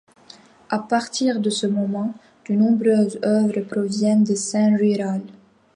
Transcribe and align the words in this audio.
À 0.71 0.79
partir 0.79 1.39
de 1.39 1.51
ce 1.51 1.67
moment, 1.67 2.15
de 2.49 2.55
nombreuses 2.55 3.19
œuvres 3.23 3.61
proviennent 3.61 4.23
de 4.23 4.33
scènes 4.33 4.77
rurales. 4.77 5.21